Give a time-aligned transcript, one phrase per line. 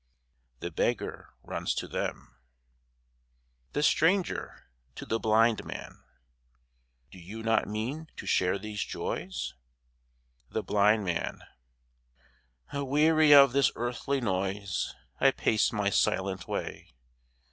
[0.61, 2.35] (The Beggar runs to them)
[3.73, 6.03] THE STRANGER (to the Blind Man)
[7.11, 9.53] Do you not mean to share these joys?
[10.49, 11.43] THE BLIND MAN
[12.73, 16.89] Aweary of this earthly noise I pace my silent way.